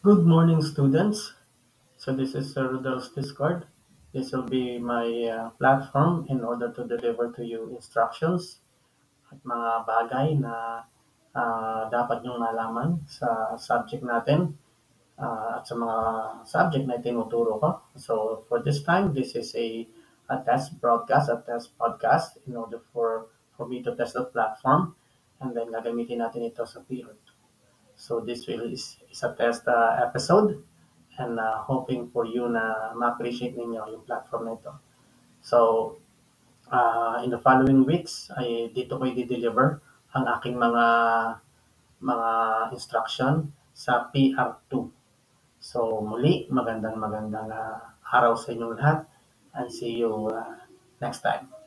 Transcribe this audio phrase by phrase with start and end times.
[0.00, 1.34] Good morning, students.
[1.96, 3.66] So this is Sir Rudolph's Discord.
[4.14, 8.62] This will be my uh, platform in order to deliver to you instructions
[9.26, 10.86] at mga bagay na
[11.34, 14.54] uh, dapat nyong malaman sa subject natin
[15.18, 15.98] uh, at sa mga
[16.46, 17.82] subject na tinuturo ko.
[17.98, 19.82] So for this time, this is a,
[20.30, 24.94] a test broadcast, a test podcast in order for, for me to test the platform
[25.42, 27.18] and then gagamitin natin ito sa period.
[28.08, 30.64] So this will is, is a test uh, episode
[31.18, 34.72] and uh, hoping for you na ma-appreciate ninyo yung platform na ito.
[35.44, 35.58] So,
[36.72, 39.84] uh, in the following weeks, ay dito ko i-deliver
[40.16, 40.86] ang aking mga
[42.00, 42.30] mga
[42.72, 44.88] instruction sa PR2.
[45.60, 49.04] So, muli, magandang magandang uh, araw sa inyong lahat
[49.52, 50.64] and see you uh,
[50.96, 51.57] next time.